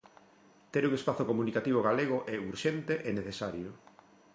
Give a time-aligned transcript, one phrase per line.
[0.73, 3.69] Ter un espazo comunicativo galego é urxente e necesario.